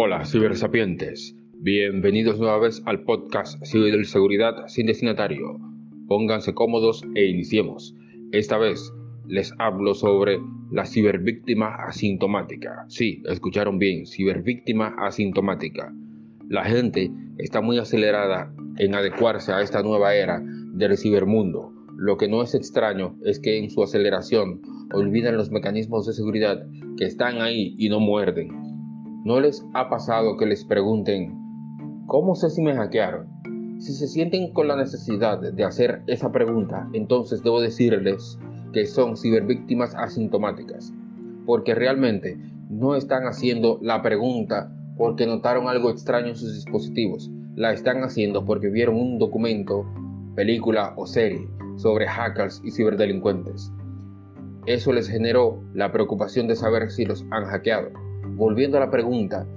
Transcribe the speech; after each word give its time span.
Hola, 0.00 0.24
cibersapientes. 0.24 1.34
Bienvenidos 1.54 2.38
nueva 2.38 2.60
vez 2.60 2.80
al 2.86 3.02
podcast 3.02 3.60
Ciberseguridad 3.66 4.68
sin 4.68 4.86
destinatario. 4.86 5.58
Pónganse 6.06 6.54
cómodos 6.54 7.02
e 7.16 7.26
iniciemos. 7.26 7.96
Esta 8.30 8.58
vez 8.58 8.92
les 9.26 9.52
hablo 9.58 9.94
sobre 9.94 10.38
la 10.70 10.86
cibervíctima 10.86 11.74
asintomática. 11.84 12.84
Sí, 12.86 13.24
escucharon 13.28 13.80
bien, 13.80 14.06
cibervíctima 14.06 14.94
asintomática. 14.98 15.92
La 16.48 16.64
gente 16.64 17.10
está 17.38 17.60
muy 17.60 17.78
acelerada 17.78 18.54
en 18.76 18.94
adecuarse 18.94 19.50
a 19.50 19.62
esta 19.62 19.82
nueva 19.82 20.14
era 20.14 20.40
del 20.74 20.96
cibermundo. 20.96 21.72
Lo 21.96 22.16
que 22.16 22.28
no 22.28 22.44
es 22.44 22.54
extraño 22.54 23.16
es 23.24 23.40
que 23.40 23.58
en 23.58 23.68
su 23.68 23.82
aceleración 23.82 24.62
olvidan 24.92 25.36
los 25.36 25.50
mecanismos 25.50 26.06
de 26.06 26.12
seguridad 26.12 26.64
que 26.96 27.04
están 27.04 27.42
ahí 27.42 27.74
y 27.78 27.88
no 27.88 27.98
muerden. 27.98 28.67
¿No 29.28 29.40
les 29.40 29.62
ha 29.74 29.90
pasado 29.90 30.38
que 30.38 30.46
les 30.46 30.64
pregunten, 30.64 31.36
¿cómo 32.06 32.34
sé 32.34 32.48
si 32.48 32.62
me 32.62 32.74
hackearon? 32.74 33.28
Si 33.78 33.92
se 33.92 34.08
sienten 34.08 34.54
con 34.54 34.68
la 34.68 34.74
necesidad 34.74 35.38
de 35.38 35.64
hacer 35.64 36.00
esa 36.06 36.32
pregunta, 36.32 36.88
entonces 36.94 37.42
debo 37.42 37.60
decirles 37.60 38.38
que 38.72 38.86
son 38.86 39.18
cibervíctimas 39.18 39.94
asintomáticas, 39.94 40.94
porque 41.44 41.74
realmente 41.74 42.38
no 42.70 42.96
están 42.96 43.26
haciendo 43.26 43.78
la 43.82 44.00
pregunta 44.00 44.72
porque 44.96 45.26
notaron 45.26 45.68
algo 45.68 45.90
extraño 45.90 46.28
en 46.28 46.36
sus 46.36 46.54
dispositivos, 46.54 47.30
la 47.54 47.74
están 47.74 48.04
haciendo 48.04 48.46
porque 48.46 48.70
vieron 48.70 48.96
un 48.96 49.18
documento, 49.18 49.84
película 50.36 50.94
o 50.96 51.04
serie 51.06 51.46
sobre 51.76 52.08
hackers 52.08 52.62
y 52.64 52.70
ciberdelincuentes. 52.70 53.70
Eso 54.64 54.90
les 54.94 55.06
generó 55.06 55.62
la 55.74 55.92
preocupación 55.92 56.48
de 56.48 56.56
saber 56.56 56.90
si 56.90 57.04
los 57.04 57.26
han 57.30 57.44
hackeado. 57.44 58.07
Volviendo 58.38 58.76
a 58.76 58.80
la 58.80 58.90
pregunta 58.92 59.48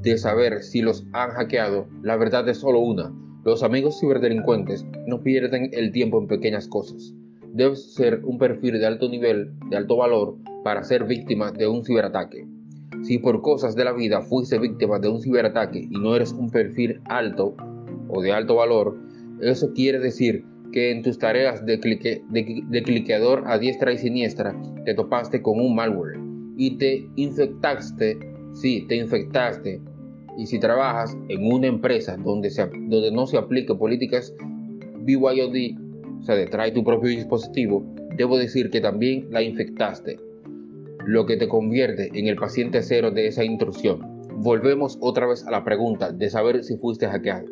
de 0.00 0.16
saber 0.16 0.62
si 0.62 0.80
los 0.80 1.04
han 1.12 1.30
hackeado, 1.30 1.88
la 2.04 2.16
verdad 2.16 2.48
es 2.48 2.58
solo 2.58 2.78
una. 2.78 3.12
Los 3.44 3.64
amigos 3.64 3.98
ciberdelincuentes 3.98 4.86
no 5.08 5.24
pierden 5.24 5.70
el 5.72 5.90
tiempo 5.90 6.20
en 6.20 6.28
pequeñas 6.28 6.68
cosas. 6.68 7.12
Debes 7.52 7.94
ser 7.94 8.24
un 8.24 8.38
perfil 8.38 8.78
de 8.78 8.86
alto 8.86 9.08
nivel, 9.08 9.50
de 9.70 9.76
alto 9.76 9.96
valor, 9.96 10.36
para 10.62 10.84
ser 10.84 11.02
víctima 11.02 11.50
de 11.50 11.66
un 11.66 11.84
ciberataque. 11.84 12.46
Si 13.02 13.18
por 13.18 13.42
cosas 13.42 13.74
de 13.74 13.86
la 13.86 13.92
vida 13.92 14.20
fuiste 14.22 14.56
víctima 14.60 15.00
de 15.00 15.08
un 15.08 15.20
ciberataque 15.20 15.80
y 15.90 15.98
no 15.98 16.14
eres 16.14 16.30
un 16.30 16.48
perfil 16.48 17.00
alto 17.06 17.56
o 18.08 18.22
de 18.22 18.30
alto 18.30 18.54
valor, 18.54 18.96
eso 19.40 19.72
quiere 19.74 19.98
decir 19.98 20.44
que 20.70 20.92
en 20.92 21.02
tus 21.02 21.18
tareas 21.18 21.66
de, 21.66 21.76
de, 21.76 22.82
cliqueador 22.84 23.42
a 23.48 23.58
diestra 23.58 23.92
y 23.92 23.98
siniestra 23.98 24.56
te 24.84 24.94
topaste 24.94 25.42
con 25.42 25.58
un 25.58 25.74
malware 25.74 26.31
y 26.56 26.76
te 26.78 27.08
infectaste, 27.16 28.18
sí, 28.52 28.86
te 28.88 28.96
infectaste. 28.96 29.80
Y 30.38 30.46
si 30.46 30.58
trabajas 30.58 31.16
en 31.28 31.52
una 31.52 31.66
empresa 31.66 32.16
donde, 32.16 32.50
se, 32.50 32.66
donde 32.66 33.10
no 33.10 33.26
se 33.26 33.36
aplique 33.36 33.74
políticas 33.74 34.34
BYOD, 35.00 35.78
o 36.20 36.22
sea, 36.22 36.36
de 36.36 36.46
trae 36.46 36.72
tu 36.72 36.84
propio 36.84 37.10
dispositivo, 37.10 37.84
debo 38.16 38.38
decir 38.38 38.70
que 38.70 38.80
también 38.80 39.28
la 39.30 39.42
infectaste 39.42 40.18
lo 41.04 41.26
que 41.26 41.36
te 41.36 41.48
convierte 41.48 42.10
en 42.14 42.28
el 42.28 42.36
paciente 42.36 42.82
cero 42.82 43.10
de 43.10 43.26
esa 43.26 43.44
intrusión. 43.44 44.00
Volvemos 44.36 44.98
otra 45.00 45.26
vez 45.26 45.44
a 45.46 45.50
la 45.50 45.64
pregunta 45.64 46.12
de 46.12 46.30
saber 46.30 46.62
si 46.64 46.76
fuiste 46.76 47.06
hackeado. 47.06 47.46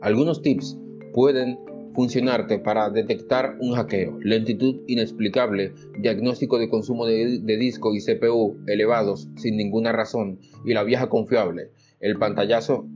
Algunos 0.00 0.42
tips 0.42 0.78
pueden 1.12 1.58
funcionarte 1.94 2.58
para 2.58 2.90
detectar 2.90 3.56
un 3.60 3.74
hackeo, 3.74 4.18
lentitud 4.20 4.80
inexplicable, 4.88 5.72
diagnóstico 6.00 6.58
de 6.58 6.68
consumo 6.68 7.06
de, 7.06 7.38
disco 7.56 7.94
y 7.94 8.00
CPU 8.00 8.56
elevados 8.66 9.28
sin 9.36 9.56
ninguna 9.56 9.92
razón 9.92 10.40
y 10.64 10.74
la 10.74 10.82
vieja 10.82 11.08
confiable, 11.08 11.70
el 12.00 12.18
pantallazo 12.18 12.86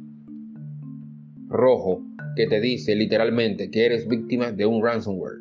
rojo 1.49 2.03
que 2.35 2.47
te 2.47 2.61
dice 2.61 2.97
literalmente 2.97 3.71
que 3.71 3.87
eres 3.87 4.09
víctima 4.09 4.51
de 4.53 4.67
un 4.67 4.83
ransomware. 4.83 5.39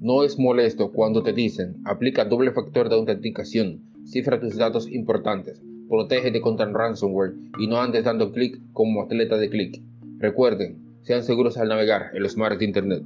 No 0.00 0.22
es 0.22 0.38
molesto 0.38 0.92
cuando 0.92 1.22
te 1.22 1.32
dicen, 1.32 1.76
aplica 1.84 2.26
doble 2.26 2.52
factor 2.52 2.88
de 2.90 2.94
autenticación, 2.94 3.82
cifra 4.04 4.38
tus 4.38 4.56
datos 4.56 4.88
importantes, 4.88 5.62
protégete 5.88 6.42
contra 6.42 6.66
el 6.66 6.74
ransomware 6.74 7.32
y 7.58 7.66
no 7.66 7.80
andes 7.80 8.04
dando 8.04 8.32
clic 8.32 8.60
como 8.72 9.02
atleta 9.02 9.38
de 9.38 9.48
clic. 9.48 9.82
Recuerden, 10.18 10.85
sean 11.06 11.22
seguros 11.22 11.56
al 11.56 11.68
navegar 11.68 12.10
en 12.14 12.22
los 12.24 12.36
mares 12.36 12.58
de 12.58 12.64
Internet. 12.64 13.02